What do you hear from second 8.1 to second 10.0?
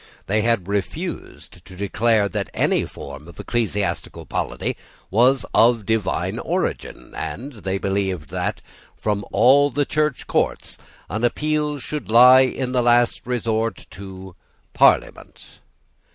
that, from all the